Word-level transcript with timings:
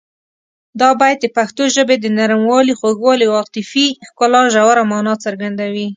دا 0.81 0.89
بیت 1.01 1.17
د 1.21 1.27
پښتو 1.37 1.63
ژبې 1.75 1.95
د 1.99 2.05
نرموالي، 2.19 2.73
خوږوالي 2.79 3.25
او 3.27 3.33
عاطفي 3.41 3.87
ښکلا 4.07 4.41
ژوره 4.53 4.83
مانا 4.91 5.13
څرګندوي. 5.25 5.87